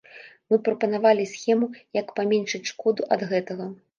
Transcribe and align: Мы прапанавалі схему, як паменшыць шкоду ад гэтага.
Мы 0.51 0.57
прапанавалі 0.67 1.25
схему, 1.33 1.69
як 1.99 2.11
паменшыць 2.19 2.69
шкоду 2.73 3.01
ад 3.17 3.29
гэтага. 3.35 3.71